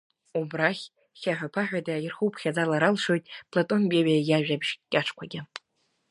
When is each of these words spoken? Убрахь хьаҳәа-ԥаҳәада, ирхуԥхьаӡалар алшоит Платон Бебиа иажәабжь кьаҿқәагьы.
Убрахь 0.39 0.83
хьаҳәа-ԥаҳәада, 1.19 1.95
ирхуԥхьаӡалар 2.05 2.83
алшоит 2.87 3.23
Платон 3.51 3.81
Бебиа 3.89 4.17
иажәабжь 4.23 4.71
кьаҿқәагьы. 4.91 5.41